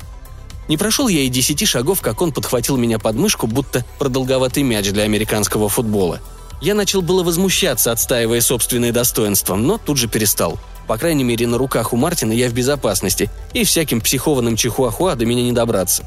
Не 0.68 0.78
прошел 0.78 1.06
я 1.06 1.20
и 1.20 1.28
десяти 1.28 1.66
шагов, 1.66 2.00
как 2.00 2.22
он 2.22 2.32
подхватил 2.32 2.78
меня 2.78 2.98
под 2.98 3.16
мышку, 3.16 3.46
будто 3.46 3.84
продолговатый 3.98 4.62
мяч 4.62 4.88
для 4.88 5.02
американского 5.02 5.68
футбола. 5.68 6.20
Я 6.62 6.74
начал 6.74 7.02
было 7.02 7.22
возмущаться, 7.22 7.92
отстаивая 7.92 8.40
собственные 8.40 8.92
достоинства, 8.92 9.54
но 9.54 9.76
тут 9.76 9.98
же 9.98 10.08
перестал– 10.08 10.58
по 10.86 10.98
крайней 10.98 11.24
мере, 11.24 11.46
на 11.46 11.58
руках 11.58 11.92
у 11.92 11.96
Мартина 11.96 12.32
я 12.32 12.48
в 12.48 12.52
безопасности, 12.52 13.30
и 13.52 13.64
всяким 13.64 14.00
психованным 14.00 14.56
чихуахуа 14.56 15.14
до 15.14 15.26
меня 15.26 15.42
не 15.42 15.52
добраться. 15.52 16.04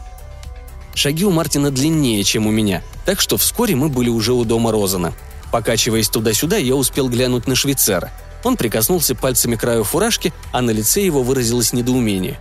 Шаги 0.95 1.25
у 1.25 1.31
Мартина 1.31 1.71
длиннее, 1.71 2.24
чем 2.24 2.48
у 2.48 2.51
меня, 2.51 2.83
так 3.05 3.19
что 3.19 3.38
вскоре 3.38 3.75
мы 3.75 3.89
были 3.89 4.09
уже 4.09 4.33
у 4.33 4.43
дома 4.45 4.71
Розана. 4.71 5.13
Покачиваясь 5.51 6.09
туда-сюда, 6.09 6.57
я 6.57 6.75
успел 6.75 7.09
глянуть 7.09 7.48
на 7.48 7.55
швейцара. 7.55 8.12
Он 8.43 8.55
прикоснулся 8.55 9.15
пальцами 9.15 9.55
к 9.55 9.62
краю 9.62 9.83
фуражки, 9.83 10.33
а 10.51 10.62
на 10.62 10.71
лице 10.71 11.01
его 11.01 11.24
выразилось 11.24 11.74
недоумение. 11.74 12.39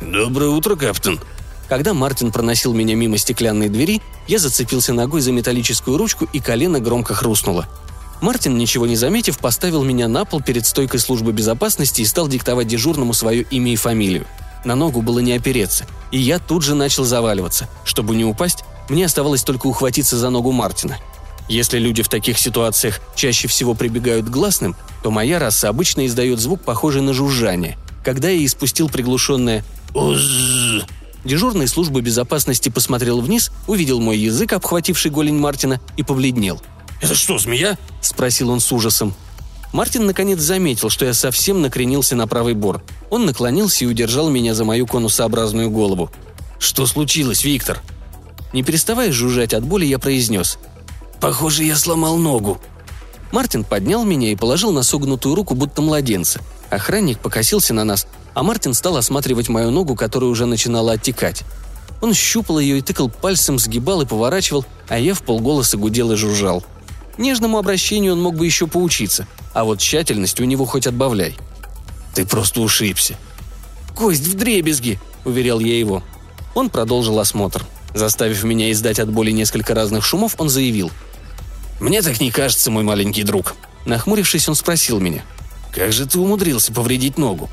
«Доброе 0.00 0.50
утро, 0.50 0.76
капитан», 0.76 1.20
когда 1.68 1.94
Мартин 1.94 2.30
проносил 2.30 2.74
меня 2.74 2.94
мимо 2.94 3.16
стеклянной 3.16 3.68
двери, 3.68 4.02
я 4.28 4.38
зацепился 4.38 4.92
ногой 4.92 5.20
за 5.20 5.32
металлическую 5.32 5.96
ручку, 5.96 6.28
и 6.32 6.40
колено 6.40 6.80
громко 6.80 7.14
хрустнуло. 7.14 7.66
Мартин, 8.24 8.56
ничего 8.56 8.86
не 8.86 8.96
заметив, 8.96 9.38
поставил 9.38 9.84
меня 9.84 10.08
на 10.08 10.24
пол 10.24 10.40
перед 10.40 10.64
стойкой 10.64 10.98
службы 10.98 11.32
безопасности 11.32 12.00
и 12.00 12.06
стал 12.06 12.26
диктовать 12.26 12.66
дежурному 12.66 13.12
свое 13.12 13.42
имя 13.42 13.74
и 13.74 13.76
фамилию. 13.76 14.26
На 14.64 14.74
ногу 14.74 15.02
было 15.02 15.18
не 15.18 15.34
опереться, 15.34 15.84
и 16.10 16.18
я 16.18 16.38
тут 16.38 16.62
же 16.62 16.74
начал 16.74 17.04
заваливаться. 17.04 17.68
Чтобы 17.84 18.16
не 18.16 18.24
упасть, 18.24 18.64
мне 18.88 19.04
оставалось 19.04 19.44
только 19.44 19.66
ухватиться 19.66 20.16
за 20.16 20.30
ногу 20.30 20.52
Мартина. 20.52 20.96
Если 21.50 21.78
люди 21.78 22.02
в 22.02 22.08
таких 22.08 22.38
ситуациях 22.38 23.02
чаще 23.14 23.46
всего 23.46 23.74
прибегают 23.74 24.24
к 24.24 24.30
гласным, 24.30 24.74
то 25.02 25.10
моя 25.10 25.38
раса 25.38 25.68
обычно 25.68 26.06
издает 26.06 26.40
звук, 26.40 26.62
похожий 26.62 27.02
на 27.02 27.12
жужжание. 27.12 27.76
Когда 28.02 28.30
я 28.30 28.42
испустил 28.42 28.88
приглушенное 28.88 29.62
«Уз», 29.92 30.86
Дежурный 31.24 31.68
службы 31.68 32.02
безопасности 32.02 32.68
посмотрел 32.68 33.20
вниз, 33.20 33.50
увидел 33.66 33.98
мой 33.98 34.18
язык, 34.18 34.52
обхвативший 34.52 35.10
голень 35.10 35.38
Мартина, 35.38 35.80
и 35.96 36.02
побледнел. 36.02 36.60
«Это 37.04 37.14
что, 37.14 37.36
змея?»– 37.36 37.76
спросил 38.00 38.48
он 38.48 38.60
с 38.60 38.72
ужасом. 38.72 39.12
Мартин 39.72 40.06
наконец 40.06 40.40
заметил, 40.40 40.88
что 40.88 41.04
я 41.04 41.12
совсем 41.12 41.60
накренился 41.60 42.16
на 42.16 42.26
правый 42.26 42.54
бор. 42.54 42.82
Он 43.10 43.26
наклонился 43.26 43.84
и 43.84 43.86
удержал 43.86 44.30
меня 44.30 44.54
за 44.54 44.64
мою 44.64 44.86
конусообразную 44.86 45.68
голову. 45.68 46.10
«Что 46.58 46.86
случилось, 46.86 47.44
Виктор?» 47.44 47.82
Не 48.54 48.62
переставая 48.62 49.12
жужжать 49.12 49.52
от 49.52 49.64
боли, 49.64 49.84
я 49.84 49.98
произнес. 49.98 50.56
«Похоже, 51.20 51.64
я 51.64 51.76
сломал 51.76 52.16
ногу». 52.16 52.58
Мартин 53.32 53.64
поднял 53.64 54.02
меня 54.02 54.32
и 54.32 54.36
положил 54.36 54.72
на 54.72 54.82
согнутую 54.82 55.34
руку, 55.34 55.54
будто 55.54 55.82
младенца. 55.82 56.40
Охранник 56.70 57.18
покосился 57.18 57.74
на 57.74 57.84
нас, 57.84 58.06
а 58.32 58.42
Мартин 58.42 58.72
стал 58.72 58.96
осматривать 58.96 59.50
мою 59.50 59.70
ногу, 59.70 59.94
которая 59.94 60.30
уже 60.30 60.46
начинала 60.46 60.92
оттекать. 60.92 61.42
Он 62.00 62.14
щупал 62.14 62.58
ее 62.58 62.78
и 62.78 62.82
тыкал 62.82 63.10
пальцем, 63.10 63.58
сгибал 63.58 64.00
и 64.00 64.06
поворачивал, 64.06 64.64
а 64.88 64.98
я 64.98 65.12
в 65.12 65.22
полголоса 65.22 65.76
гудел 65.76 66.12
и 66.12 66.16
жужжал. 66.16 66.64
Нежному 67.18 67.58
обращению 67.58 68.14
он 68.14 68.22
мог 68.22 68.36
бы 68.36 68.46
еще 68.46 68.66
поучиться, 68.66 69.26
а 69.52 69.64
вот 69.64 69.78
тщательность 69.78 70.40
у 70.40 70.44
него 70.44 70.64
хоть 70.64 70.86
отбавляй. 70.86 71.36
«Ты 72.14 72.26
просто 72.26 72.60
ушибся». 72.60 73.16
«Кость 73.94 74.26
в 74.26 74.34
дребезги»,— 74.34 74.98
уверял 75.24 75.60
я 75.60 75.78
его. 75.78 76.02
Он 76.54 76.70
продолжил 76.70 77.18
осмотр. 77.18 77.64
Заставив 77.94 78.42
меня 78.42 78.72
издать 78.72 78.98
от 78.98 79.10
боли 79.10 79.30
несколько 79.30 79.74
разных 79.74 80.04
шумов, 80.04 80.34
он 80.38 80.48
заявил. 80.48 80.90
«Мне 81.80 82.02
так 82.02 82.20
не 82.20 82.30
кажется, 82.30 82.70
мой 82.70 82.82
маленький 82.82 83.22
друг». 83.22 83.54
Нахмурившись, 83.86 84.48
он 84.48 84.54
спросил 84.54 84.98
меня. 84.98 85.22
«Как 85.72 85.92
же 85.92 86.06
ты 86.06 86.18
умудрился 86.18 86.72
повредить 86.72 87.18
ногу?» 87.18 87.48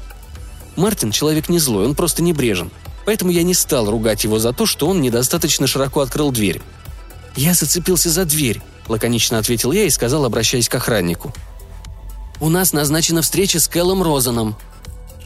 Мартин 0.76 1.12
человек 1.12 1.50
не 1.50 1.60
злой, 1.60 1.86
он 1.86 1.96
просто 1.96 2.24
небрежен. 2.24 2.72
Поэтому 3.06 3.32
я 3.32 3.44
не 3.44 3.54
стал 3.54 3.90
ругать 3.90 4.24
его 4.24 4.40
за 4.40 4.54
то, 4.54 4.66
что 4.66 4.88
он 4.88 5.02
недостаточно 5.02 5.68
широко 5.68 6.02
открыл 6.02 6.32
дверь. 6.32 6.62
«Я 7.36 7.54
зацепился 7.54 8.10
за 8.10 8.26
дверь»,– 8.26 8.62
лаконично 8.88 9.38
ответил 9.38 9.72
я 9.72 9.84
и 9.84 9.90
сказал, 9.90 10.26
обращаясь 10.26 10.70
к 10.70 10.76
охраннику. 10.76 11.34
«У 12.40 12.50
нас 12.50 12.74
назначена 12.74 13.22
встреча 13.22 13.60
с 13.60 13.68
Кэллом 13.68 14.04
Розаном». 14.04 14.56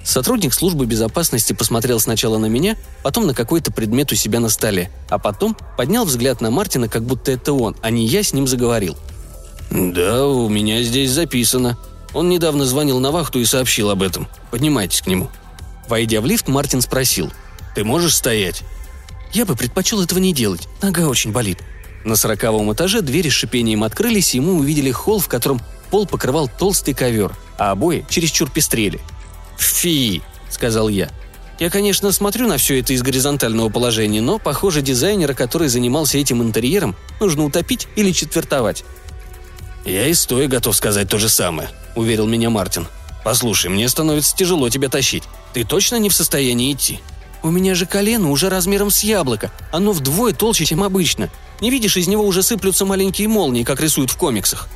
Сотрудник 0.04 0.54
службы 0.54 0.86
безопасности 0.86 1.54
посмотрел 1.54 2.00
сначала 2.00 2.38
на 2.38 2.46
меня, 2.46 2.78
потом 3.02 3.26
на 3.26 3.34
какой-то 3.34 3.72
предмет 3.72 4.12
у 4.12 4.16
себя 4.16 4.40
на 4.40 4.50
столе, 4.50 4.92
а 5.10 5.18
потом 5.18 5.58
поднял 5.78 6.06
взгляд 6.06 6.42
на 6.42 6.52
Мартина, 6.52 6.88
как 6.88 7.04
будто 7.04 7.32
это 7.32 7.54
он, 7.54 7.76
а 7.82 7.90
не 7.90 8.06
я 8.06 8.22
с 8.22 8.34
ним 8.34 8.48
заговорил. 8.48 8.96
«Да, 9.72 10.28
у 10.28 10.48
меня 10.48 10.84
здесь 10.84 11.12
записано», 11.12 11.78
он 12.16 12.30
недавно 12.30 12.66
звонил 12.66 13.00
на 13.02 13.12
вахту 13.12 13.42
и 13.42 13.46
сообщил 13.46 13.90
об 13.90 14.02
этом. 14.02 14.28
Поднимайтесь 14.50 15.02
к 15.02 15.08
нему». 15.08 15.30
Войдя 15.90 16.22
в 16.22 16.26
лифт, 16.26 16.48
Мартин 16.48 16.82
спросил. 16.82 17.32
«Ты 17.76 17.84
можешь 17.84 18.16
стоять?» 18.16 18.64
«Я 19.34 19.46
бы 19.46 19.56
предпочел 19.56 20.02
этого 20.02 20.20
не 20.20 20.34
делать. 20.34 20.68
Нога 20.82 21.08
очень 21.10 21.34
болит». 21.34 21.60
На 22.06 22.16
сороковом 22.16 22.72
этаже 22.72 23.02
двери 23.02 23.30
с 23.30 23.34
шипением 23.34 23.84
открылись, 23.84 24.36
и 24.36 24.40
мы 24.40 24.54
увидели 24.54 24.92
холл, 24.92 25.20
в 25.20 25.28
котором 25.28 25.60
пол 25.90 26.06
покрывал 26.06 26.48
толстый 26.48 26.94
ковер, 26.94 27.36
а 27.58 27.72
обои 27.72 28.06
чересчур 28.08 28.50
пестрели. 28.50 29.02
«Фи!»– 29.58 30.22
сказал 30.50 30.88
я. 30.88 31.10
Я, 31.58 31.72
конечно, 31.72 32.12
смотрю 32.12 32.48
на 32.48 32.58
все 32.58 32.80
это 32.80 32.94
из 32.94 33.02
горизонтального 33.02 33.70
положения, 33.70 34.22
но, 34.22 34.38
похоже, 34.38 34.84
дизайнера, 34.84 35.34
который 35.34 35.68
занимался 35.68 36.20
этим 36.20 36.44
интерьером, 36.44 36.96
нужно 37.20 37.44
утопить 37.44 37.88
или 37.96 38.12
четвертовать. 38.12 38.84
«Я 39.84 40.08
и 40.08 40.14
стоя 40.14 40.48
готов 40.48 40.76
сказать 40.76 41.10
то 41.10 41.18
же 41.18 41.28
самое»,— 41.28 41.70
уверил 41.96 42.28
меня 42.28 42.52
Мартин. 42.52 42.88
«Послушай, 43.24 43.72
мне 43.72 43.90
становится 43.90 44.36
тяжело 44.36 44.70
тебя 44.70 44.90
тащить. 44.90 45.24
Ты 45.54 45.64
точно 45.64 45.96
не 45.96 46.10
в 46.10 46.14
состоянии 46.14 46.72
идти?» 46.72 47.00
«У 47.42 47.50
меня 47.50 47.74
же 47.74 47.86
колено 47.88 48.30
уже 48.30 48.50
размером 48.50 48.92
с 48.92 49.04
яблоко. 49.04 49.52
Оно 49.72 49.92
вдвое 49.92 50.34
толще, 50.34 50.66
чем 50.66 50.84
обычно. 50.84 51.30
Не 51.62 51.70
видишь, 51.70 51.98
из 51.98 52.08
него 52.08 52.24
уже 52.24 52.44
сыплются 52.44 52.86
маленькие 52.86 53.28
молнии, 53.28 53.64
как 53.64 53.80
рисуют 53.82 54.12
в 54.12 54.18
комиксах». 54.18 54.68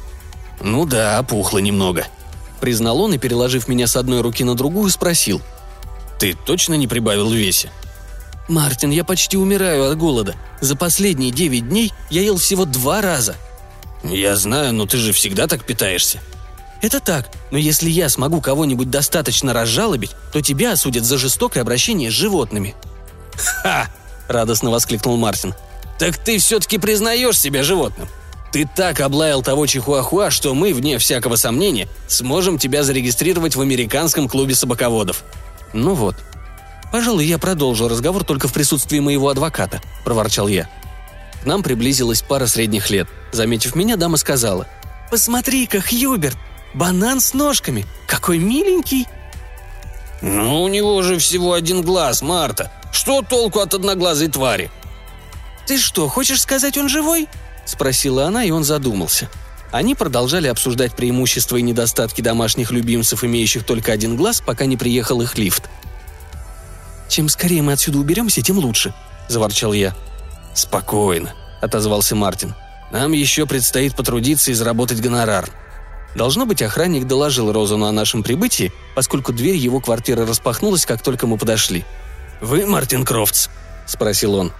«Ну 0.61 0.85
да, 0.85 1.19
опухло 1.19 1.59
немного»,— 1.59 2.07
признал 2.61 3.01
он 3.01 3.13
и, 3.13 3.17
переложив 3.17 3.67
меня 3.67 3.87
с 3.87 3.95
одной 3.95 4.21
руки 4.21 4.43
на 4.43 4.55
другую, 4.55 4.89
спросил. 4.89 5.41
«Ты 6.19 6.35
точно 6.45 6.73
не 6.73 6.87
прибавил 6.87 7.29
в 7.29 7.33
весе?» 7.33 7.71
«Мартин, 8.47 8.89
я 8.89 9.03
почти 9.03 9.37
умираю 9.37 9.89
от 9.89 9.97
голода. 9.97 10.35
За 10.59 10.75
последние 10.75 11.31
девять 11.31 11.69
дней 11.69 11.93
я 12.09 12.21
ел 12.21 12.37
всего 12.37 12.65
два 12.65 13.01
раза», 13.01 13.35
«Я 14.03 14.35
знаю, 14.35 14.73
но 14.73 14.85
ты 14.85 14.97
же 14.97 15.11
всегда 15.11 15.47
так 15.47 15.65
питаешься». 15.65 16.19
«Это 16.81 17.01
так, 17.01 17.29
но 17.51 17.57
если 17.57 17.89
я 17.89 18.07
смогу 18.07 18.39
кого-нибудь 18.39 18.89
достаточно 18.89 19.53
разжалобить, 19.53 20.11
то 20.31 20.41
тебя 20.41 20.73
осудят 20.73 21.03
за 21.03 21.17
жестокое 21.17 21.61
обращение 21.61 22.09
с 22.09 22.13
животными». 22.13 22.73
«Ха!»– 23.35 23.87
радостно 24.29 24.69
воскликнул 24.69 25.17
Мартин. 25.17 25.53
«Так 25.99 26.17
ты 26.17 26.39
все-таки 26.39 26.77
признаешь 26.77 27.39
себя 27.39 27.61
животным? 27.61 28.07
Ты 28.51 28.67
так 28.73 29.01
облаял 29.01 29.43
того 29.43 29.67
чихуахуа, 29.67 30.31
что 30.31 30.55
мы, 30.55 30.73
вне 30.73 30.97
всякого 30.97 31.35
сомнения, 31.35 31.87
сможем 32.07 32.57
тебя 32.57 32.83
зарегистрировать 32.83 33.55
в 33.55 33.61
американском 33.61 34.27
клубе 34.27 34.55
собаководов». 34.55 35.23
«Ну 35.73 35.93
вот. 35.93 36.15
Пожалуй, 36.91 37.25
я 37.25 37.37
продолжу 37.37 37.87
разговор 37.87 38.23
только 38.23 38.47
в 38.47 38.53
присутствии 38.53 38.99
моего 38.99 39.29
адвоката»,– 39.29 39.81
проворчал 40.05 40.47
я. 40.47 40.67
К 41.43 41.45
нам 41.45 41.61
приблизилась 41.61 42.21
пара 42.21 42.47
средних 42.47 42.89
лет. 42.89 43.07
Заметив 43.31 43.75
меня, 43.75 43.95
дама 43.95 44.17
сказала. 44.17 44.67
«Посмотри-ка, 45.11 45.81
Хьюберт! 45.81 46.37
Банан 46.73 47.19
с 47.19 47.33
ножками! 47.33 47.85
Какой 48.07 48.39
миленький!» 48.39 49.05
«Ну, 50.21 50.63
у 50.63 50.67
него 50.67 51.01
же 51.01 51.17
всего 51.17 51.53
один 51.53 51.81
глаз, 51.81 52.21
Марта. 52.21 52.71
Что 52.91 53.21
толку 53.21 53.59
от 53.59 53.73
одноглазой 53.73 54.27
твари?» 54.27 54.71
«Ты 55.69 55.77
что, 55.77 56.09
хочешь 56.09 56.41
сказать, 56.41 56.79
он 56.79 56.89
живой?»– 56.89 57.27
спросила 57.65 58.25
она, 58.25 58.43
и 58.43 58.49
он 58.49 58.63
задумался. 58.63 59.29
Они 59.71 59.93
продолжали 59.93 60.47
обсуждать 60.47 60.95
преимущества 60.95 61.57
и 61.57 61.61
недостатки 61.61 62.21
домашних 62.21 62.71
любимцев, 62.71 63.23
имеющих 63.23 63.63
только 63.63 63.91
один 63.91 64.17
глаз, 64.17 64.41
пока 64.43 64.65
не 64.65 64.77
приехал 64.77 65.21
их 65.21 65.37
лифт. 65.37 65.69
«Чем 67.07 67.29
скорее 67.29 67.61
мы 67.61 67.73
отсюда 67.73 67.99
уберемся, 67.99 68.41
тем 68.41 68.57
лучше»,– 68.57 68.95
заворчал 69.27 69.71
я. 69.73 69.93
«Спокойно»,— 70.55 71.35
отозвался 71.61 72.15
Мартин. 72.15 72.55
«Нам 72.91 73.11
еще 73.11 73.45
предстоит 73.45 73.95
потрудиться 73.95 74.49
и 74.49 74.55
заработать 74.55 75.01
гонорар». 75.01 75.51
Должно 76.15 76.47
быть, 76.47 76.63
охранник 76.63 77.05
доложил 77.05 77.51
Розану 77.51 77.85
о 77.85 77.91
нашем 77.91 78.23
прибытии, 78.23 78.73
поскольку 78.95 79.33
дверь 79.33 79.57
его 79.57 79.79
квартиры 79.79 80.25
распахнулась, 80.25 80.87
как 80.87 81.03
только 81.03 81.27
мы 81.27 81.37
подошли. 81.37 81.85
«Вы 82.41 82.65
Мартин 82.65 83.05
Крофтс?»– 83.05 83.49
спросил 83.85 84.33
он. 84.33 84.51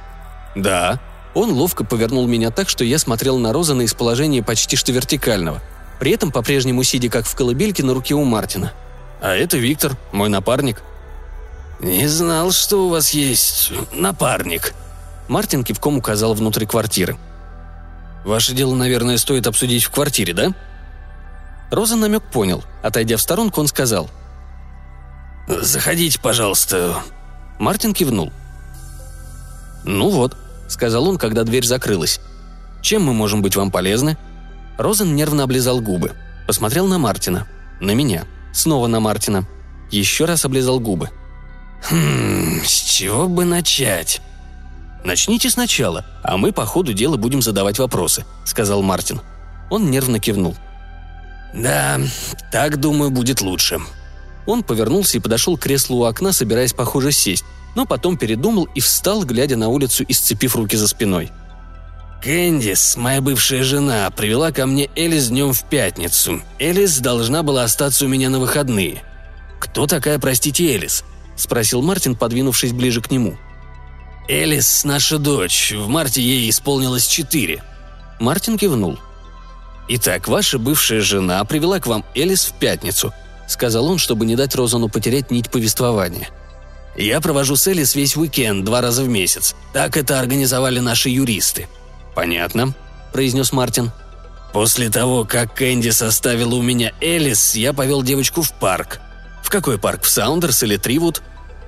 «Да». 0.61 0.99
Он 1.35 1.51
ловко 1.51 1.83
повернул 1.83 2.27
меня 2.27 2.49
так, 2.49 2.69
что 2.69 2.83
я 2.83 2.97
смотрел 2.97 3.37
на 3.37 3.53
Розана 3.53 3.83
из 3.83 3.93
положения 3.93 4.41
почти 4.41 4.75
что 4.75 4.91
вертикального, 4.91 5.61
при 5.99 6.11
этом 6.11 6.31
по-прежнему 6.31 6.83
сидя 6.83 7.09
как 7.09 7.25
в 7.25 7.35
колыбельке 7.35 7.83
на 7.83 7.93
руке 7.93 8.15
у 8.15 8.23
Мартина. 8.23 8.73
«А 9.21 9.35
это 9.35 9.57
Виктор, 9.57 9.95
мой 10.11 10.29
напарник». 10.29 10.81
«Не 11.79 12.07
знал, 12.07 12.51
что 12.51 12.87
у 12.87 12.89
вас 12.89 13.11
есть 13.11 13.71
напарник», 13.93 14.73
Мартин 15.29 15.63
кивком 15.63 15.97
указал 15.97 16.33
внутрь 16.33 16.65
квартиры. 16.65 17.15
«Ваше 18.25 18.53
дело, 18.53 18.73
наверное, 18.75 19.17
стоит 19.17 19.45
обсудить 19.45 19.83
в 19.83 19.91
квартире, 19.91 20.33
да?» 20.33 20.53
Роза 21.69 21.95
намек 21.95 22.23
понял. 22.23 22.63
Отойдя 22.81 23.15
в 23.15 23.21
сторонку, 23.21 23.61
он 23.61 23.67
сказал. 23.67 24.09
«Заходите, 25.47 26.19
пожалуйста». 26.19 27.03
Мартин 27.59 27.93
кивнул. 27.93 28.33
«Ну 29.83 30.09
вот»,— 30.09 30.35
сказал 30.69 31.07
он, 31.07 31.17
когда 31.17 31.43
дверь 31.43 31.65
закрылась. 31.65 32.21
«Чем 32.81 33.03
мы 33.03 33.13
можем 33.13 33.41
быть 33.41 33.55
вам 33.55 33.71
полезны?» 33.71 34.17
Розен 34.77 35.13
нервно 35.15 35.43
облизал 35.43 35.81
губы. 35.81 36.13
Посмотрел 36.47 36.87
на 36.87 36.97
Мартина. 36.97 37.45
На 37.81 37.91
меня. 37.91 38.23
Снова 38.53 38.87
на 38.87 39.01
Мартина. 39.01 39.45
Еще 39.91 40.23
раз 40.25 40.45
облизал 40.45 40.79
губы. 40.79 41.09
«Хм, 41.89 42.61
с 42.63 42.71
чего 42.71 43.27
бы 43.27 43.43
начать?» 43.43 44.21
«Начните 45.03 45.49
сначала, 45.49 46.05
а 46.23 46.37
мы 46.37 46.51
по 46.51 46.65
ходу 46.65 46.93
дела 46.93 47.17
будем 47.17 47.41
задавать 47.41 47.79
вопросы»,— 47.79 48.25
сказал 48.45 48.81
Мартин. 48.81 49.21
Он 49.69 49.89
нервно 49.89 50.19
кивнул. 50.19 50.55
«Да, 51.53 51.99
так, 52.51 52.77
думаю, 52.77 53.11
будет 53.11 53.41
лучше». 53.41 53.79
Он 54.45 54.63
повернулся 54.63 55.17
и 55.17 55.21
подошел 55.21 55.57
к 55.57 55.61
креслу 55.61 55.97
у 55.97 56.03
окна, 56.03 56.33
собираясь, 56.33 56.73
похоже, 56.73 57.11
сесть, 57.11 57.45
но 57.75 57.85
потом 57.85 58.17
передумал 58.17 58.67
и 58.75 58.79
встал, 58.79 59.23
глядя 59.23 59.55
на 59.55 59.69
улицу 59.69 60.03
и 60.03 60.13
сцепив 60.13 60.55
руки 60.55 60.75
за 60.75 60.87
спиной. 60.87 61.31
«Кэндис, 62.21 62.97
моя 62.97 63.21
бывшая 63.21 63.63
жена, 63.63 64.09
привела 64.11 64.51
ко 64.51 64.65
мне 64.65 64.89
Элис 64.95 65.29
днем 65.29 65.53
в 65.53 65.63
пятницу. 65.63 66.41
Элис 66.59 66.99
должна 66.99 67.43
была 67.43 67.63
остаться 67.63 68.05
у 68.05 68.07
меня 68.09 68.29
на 68.29 68.39
выходные. 68.39 69.03
Кто 69.59 69.87
такая, 69.87 70.19
простите, 70.19 70.73
Элис?»– 70.73 71.05
спросил 71.37 71.81
Мартин, 71.81 72.15
подвинувшись 72.15 72.73
ближе 72.73 73.01
к 73.01 73.09
нему. 73.09 73.37
«Элис– 74.27 74.83
наша 74.85 75.17
дочь. 75.17 75.71
В 75.71 75.87
марте 75.87 76.21
ей 76.21 76.49
исполнилось 76.49 77.07
четыре». 77.07 77.63
Мартин 78.19 78.57
кивнул. 78.57 78.99
«Итак, 79.87 80.27
ваша 80.27 80.59
бывшая 80.59 80.99
жена 80.99 81.43
привела 81.45 81.79
к 81.79 81.87
вам 81.87 82.03
Элис 82.15 82.45
в 82.45 82.53
пятницу»,– 82.59 83.13
сказал 83.47 83.85
он, 83.85 83.97
чтобы 83.97 84.25
не 84.25 84.35
дать 84.35 84.55
Розану 84.55 84.89
потерять 84.89 85.31
нить 85.31 85.49
повествования– 85.49 86.27
я 86.95 87.21
провожу 87.21 87.55
с 87.55 87.67
Элис 87.67 87.95
весь 87.95 88.17
уикенд, 88.17 88.65
два 88.65 88.81
раза 88.81 89.03
в 89.03 89.09
месяц. 89.09 89.55
Так 89.73 89.97
это 89.97 90.19
организовали 90.19 90.79
наши 90.79 91.09
юристы». 91.09 91.67
«Понятно»,— 92.15 92.73
произнес 93.13 93.51
Мартин. 93.51 93.91
«После 94.53 94.89
того, 94.89 95.25
как 95.25 95.53
Кэнди 95.53 95.89
составила 95.89 96.55
у 96.55 96.61
меня 96.61 96.91
Элис, 97.01 97.55
я 97.55 97.71
повел 97.73 98.03
девочку 98.03 98.41
в 98.41 98.51
парк. 98.53 98.99
В 99.43 99.49
какой 99.49 99.77
парк? 99.77 100.03
В 100.03 100.09
Саундерс 100.09 100.63
или 100.63 100.77
Тривуд?» 100.77 101.21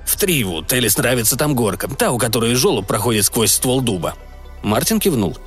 «В 0.04 0.16
Тривуд. 0.16 0.72
Элис 0.72 0.98
нравится 0.98 1.36
там 1.36 1.54
горка. 1.54 1.88
Та, 1.88 2.10
у 2.10 2.18
которой 2.18 2.54
желоб 2.54 2.86
проходит 2.86 3.24
сквозь 3.24 3.52
ствол 3.52 3.80
дуба». 3.80 4.14
Мартин 4.62 4.98
кивнул. 5.00 5.38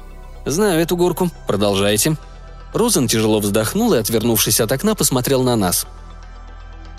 «Знаю 0.46 0.82
эту 0.82 0.96
горку. 0.96 1.30
Продолжайте». 1.48 2.16
Розен 2.74 3.08
тяжело 3.08 3.40
вздохнул 3.40 3.94
и, 3.94 3.98
отвернувшись 3.98 4.60
от 4.60 4.72
окна, 4.72 4.96
посмотрел 4.96 5.44
на 5.44 5.56
нас— 5.56 5.86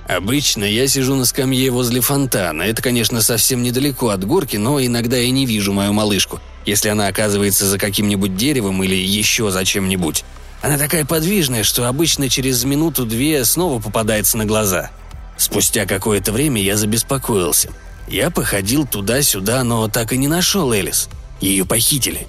Обычно 0.08 0.62
я 0.62 0.86
сижу 0.86 1.16
на 1.16 1.24
скамье 1.24 1.70
возле 1.70 2.00
фонтана. 2.00 2.62
Это, 2.62 2.80
конечно, 2.80 3.22
совсем 3.22 3.62
недалеко 3.62 4.10
от 4.10 4.24
горки, 4.24 4.56
но 4.56 4.80
иногда 4.80 5.16
я 5.16 5.30
не 5.30 5.46
вижу 5.46 5.72
мою 5.72 5.92
малышку, 5.92 6.40
если 6.64 6.88
она 6.88 7.08
оказывается 7.08 7.66
за 7.66 7.76
каким-нибудь 7.76 8.36
деревом 8.36 8.84
или 8.84 8.94
еще 8.94 9.50
за 9.50 9.64
чем-нибудь. 9.64 10.24
Она 10.62 10.78
такая 10.78 11.04
подвижная, 11.04 11.64
что 11.64 11.88
обычно 11.88 12.28
через 12.28 12.62
минуту-две 12.62 13.44
снова 13.44 13.82
попадается 13.82 14.38
на 14.38 14.44
глаза. 14.44 14.90
Спустя 15.36 15.86
какое-то 15.86 16.30
время 16.30 16.62
я 16.62 16.76
забеспокоился. 16.76 17.70
Я 18.06 18.30
походил 18.30 18.86
туда-сюда, 18.86 19.64
но 19.64 19.88
так 19.88 20.12
и 20.12 20.16
не 20.16 20.28
нашел 20.28 20.72
Элис. 20.72 21.08
Ее 21.40 21.64
похитили. 21.64 22.28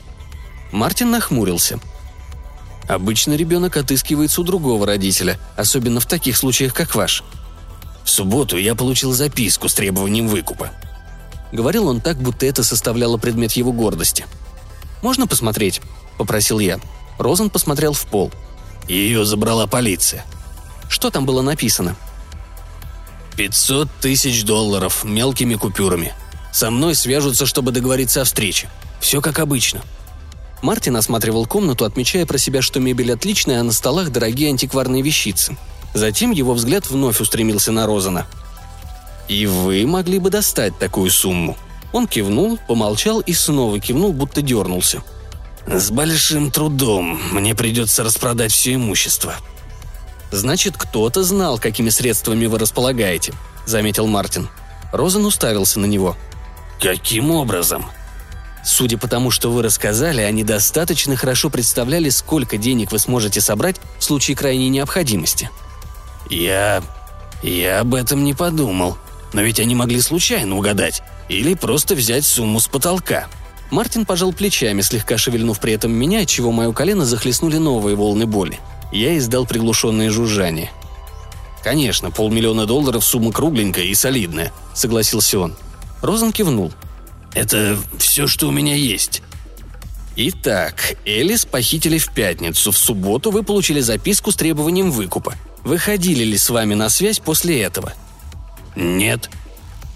Мартин 0.71 1.11
нахмурился. 1.11 1.79
Обычно 2.87 3.35
ребенок 3.35 3.77
отыскивается 3.77 4.41
у 4.41 4.43
другого 4.43 4.87
родителя, 4.87 5.39
особенно 5.55 5.99
в 5.99 6.07
таких 6.07 6.35
случаях, 6.35 6.73
как 6.73 6.95
ваш– 6.95 7.23
в 8.07 8.09
субботу 8.09 8.55
я 8.55 8.73
получил 8.73 9.11
записку 9.11 9.67
с 9.67 9.73
требованием 9.73 10.29
выкупа. 10.29 10.71
Говорил 11.51 11.89
он 11.89 11.99
так, 11.99 12.17
будто 12.17 12.45
это 12.45 12.63
составляло 12.63 13.17
предмет 13.17 13.51
его 13.51 13.73
гордости. 13.73 14.25
«Можно 15.01 15.27
посмотреть?»– 15.27 15.81
попросил 16.17 16.59
я. 16.59 16.79
Розен 17.19 17.49
посмотрел 17.49 17.91
в 17.91 18.05
пол. 18.05 18.31
Ее 18.87 19.25
забрала 19.25 19.67
полиция. 19.67 20.25
Что 20.87 21.09
там 21.09 21.25
было 21.25 21.41
написано? 21.41 21.97
«Пятьсот 23.35 23.89
тысяч 23.99 24.45
долларов 24.45 25.03
мелкими 25.03 25.55
купюрами. 25.55 26.13
Со 26.53 26.71
мной 26.71 26.95
свяжутся, 26.95 27.45
чтобы 27.45 27.73
договориться 27.73 28.21
о 28.21 28.23
встрече. 28.23 28.69
Все 29.01 29.19
как 29.19 29.39
обычно». 29.39 29.81
Мартин 30.61 30.95
осматривал 30.95 31.45
комнату, 31.45 31.83
отмечая 31.83 32.25
про 32.25 32.37
себя, 32.37 32.61
что 32.61 32.79
мебель 32.79 33.11
отличная, 33.11 33.59
а 33.59 33.63
на 33.63 33.73
столах 33.73 34.11
дорогие 34.11 34.47
антикварные 34.47 35.01
вещицы– 35.01 35.57
Затем 35.97 36.29
его 36.29 36.53
взгляд 36.53 36.87
вновь 36.91 37.19
устремился 37.21 37.71
на 37.71 37.87
Розана. 37.87 38.27
«И 39.27 39.47
вы 39.47 39.87
могли 39.87 40.19
бы 40.19 40.29
достать 40.29 40.77
такую 40.77 41.09
сумму?» 41.09 41.57
Он 41.91 42.07
кивнул, 42.07 42.59
помолчал 42.67 43.19
и 43.19 43.33
снова 43.33 43.79
кивнул, 43.79 44.13
будто 44.13 44.43
дернулся. 44.43 45.01
«С 45.65 45.89
большим 45.89 46.51
трудом. 46.51 47.19
Мне 47.31 47.55
придется 47.55 48.03
распродать 48.03 48.51
все 48.51 48.75
имущество». 48.75 49.33
«Значит, 50.29 50.77
кто-то 50.77 51.23
знал, 51.23 51.57
какими 51.57 51.89
средствами 51.89 52.45
вы 52.45 52.59
располагаете»,— 52.59 53.33
заметил 53.65 54.05
Мартин. 54.05 54.49
Розен 54.93 55.25
уставился 55.25 55.79
на 55.79 55.87
него. 55.87 56.15
«Каким 56.79 57.31
образом?» 57.31 57.87
Судя 58.63 58.99
по 58.99 59.07
тому, 59.07 59.31
что 59.31 59.49
вы 59.49 59.63
рассказали, 59.63 60.21
они 60.21 60.43
достаточно 60.43 61.15
хорошо 61.15 61.49
представляли, 61.49 62.09
сколько 62.09 62.57
денег 62.57 62.91
вы 62.91 62.99
сможете 62.99 63.41
собрать 63.41 63.77
в 63.97 64.03
случае 64.03 64.37
крайней 64.37 64.69
необходимости. 64.69 65.49
«Я... 66.29 66.83
я 67.41 67.79
об 67.79 67.93
этом 67.93 68.23
не 68.23 68.33
подумал. 68.33 68.97
Но 69.33 69.41
ведь 69.41 69.59
они 69.59 69.75
могли 69.75 70.01
случайно 70.01 70.57
угадать. 70.57 71.01
Или 71.29 71.53
просто 71.53 71.95
взять 71.95 72.25
сумму 72.25 72.59
с 72.59 72.67
потолка». 72.67 73.27
Мартин 73.69 74.05
пожал 74.05 74.31
плечами, 74.31 74.81
слегка 74.81 75.17
шевельнув 75.17 75.59
при 75.59 75.73
этом 75.73 75.91
меня, 75.91 76.19
отчего 76.19 76.51
мое 76.51 76.71
колено 76.71 77.05
захлестнули 77.05 77.57
новые 77.57 77.95
волны 77.95 78.25
боли. 78.25 78.59
Я 78.91 79.17
издал 79.17 79.45
приглушенное 79.45 80.09
жужжание. 80.09 80.71
«Конечно, 81.63 82.11
полмиллиона 82.11 82.65
долларов– 82.65 83.03
сумма 83.05 83.33
кругленькая 83.33 83.83
и 83.83 83.93
солидная»,– 83.93 84.53
согласился 84.73 85.39
он. 85.39 85.55
Розен 86.01 86.31
кивнул. 86.31 86.71
«Это 87.33 87.77
все, 87.97 88.27
что 88.27 88.47
у 88.47 88.51
меня 88.51 88.75
есть. 88.75 89.21
Итак, 90.19 90.97
Элис 91.05 91.45
похитили 91.45 91.99
в 91.99 92.11
пятницу. 92.11 92.71
В 92.71 92.77
субботу 92.77 93.29
вы 93.29 93.43
получили 93.43 93.81
записку 93.81 94.31
с 94.31 94.35
требованием 94.35 94.89
выкупа. 94.89 95.35
Выходили 95.63 96.23
ли 96.23 96.39
с 96.39 96.49
вами 96.49 96.73
на 96.73 96.89
связь 96.89 97.19
после 97.19 97.61
этого? 97.61 97.93
Нет. 98.75 99.29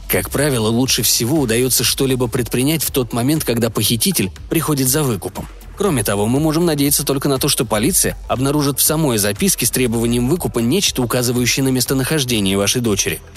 Как 0.08 0.30
правило, 0.30 0.68
лучше 0.68 1.02
всего 1.02 1.40
удается 1.40 1.84
что-либо 1.84 2.28
предпринять 2.28 2.84
в 2.84 2.92
тот 2.92 3.14
момент, 3.14 3.44
когда 3.44 3.72
похититель 3.72 4.32
приходит 4.48 4.90
за 4.90 5.02
выкупом. 5.02 5.48
Кроме 5.76 6.04
того, 6.04 6.28
мы 6.28 6.40
можем 6.40 6.68
надеяться 6.68 7.04
только 7.04 7.28
на 7.28 7.40
то, 7.40 7.48
что 7.48 7.66
полиция 7.66 8.16
обнаружит 8.28 8.78
в 8.78 8.84
самой 8.84 9.18
записке 9.18 9.66
с 9.66 9.72
требованием 9.72 10.30
выкупа 10.30 10.60
нечто, 10.60 11.02
указывающее 11.02 11.64
на 11.64 11.70
местонахождение 11.70 12.60
вашей 12.60 12.82
дочери– 12.82 13.20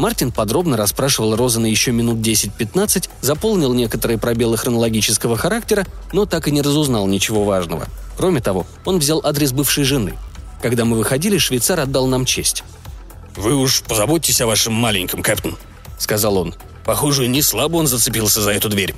Мартин 0.00 0.32
подробно 0.32 0.78
расспрашивал 0.78 1.36
Розана 1.36 1.66
еще 1.66 1.92
минут 1.92 2.26
10-15, 2.26 3.10
заполнил 3.20 3.74
некоторые 3.74 4.16
пробелы 4.16 4.56
хронологического 4.56 5.36
характера, 5.36 5.86
но 6.14 6.24
так 6.24 6.48
и 6.48 6.50
не 6.50 6.62
разузнал 6.62 7.06
ничего 7.06 7.44
важного. 7.44 7.86
Кроме 8.16 8.40
того, 8.40 8.66
он 8.86 8.98
взял 8.98 9.20
адрес 9.22 9.52
бывшей 9.52 9.84
жены. 9.84 10.16
Когда 10.62 10.86
мы 10.86 10.96
выходили, 10.96 11.36
швейцар 11.36 11.80
отдал 11.80 12.06
нам 12.06 12.24
честь. 12.24 12.64
«Вы 13.36 13.54
уж 13.54 13.82
позаботьтесь 13.82 14.40
о 14.40 14.46
вашем 14.46 14.72
маленьком, 14.72 15.20
капитан»,— 15.20 15.58
сказал 15.98 16.38
он. 16.38 16.54
«Похоже, 16.86 17.28
не 17.28 17.42
слабо 17.42 17.76
он 17.76 17.86
зацепился 17.86 18.40
за 18.40 18.52
эту 18.52 18.70
дверь». 18.70 18.94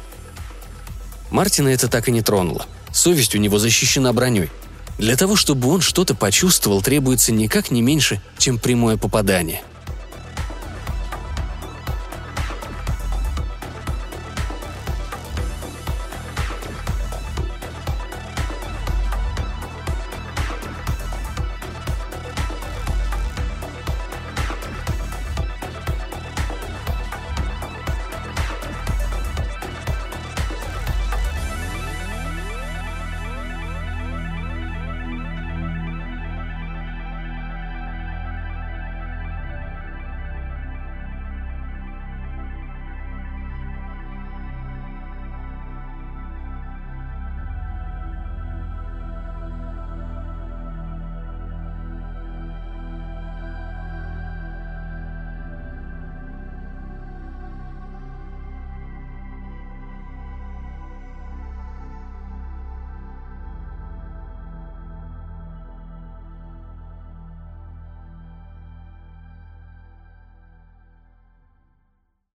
Мартина 1.33 1.71
это 1.71 1.88
так 1.88 2.09
и 2.09 2.12
не 2.12 2.23
тронуло. 2.23 2.65
Совесть 2.93 3.35
у 3.35 3.38
него 3.38 3.59
защищена 3.59 4.12
броней. 4.12 4.51
Для 4.99 5.17
того, 5.17 5.35
чтобы 5.35 5.69
он 5.69 5.81
что-то 5.81 6.15
почувствовал, 6.15 6.81
требуется 6.81 7.33
никак 7.33 7.73
не 7.73 7.83
меньше, 7.83 8.23
чем 8.38 8.61
прямое 8.61 8.97
попадание– 8.97 9.62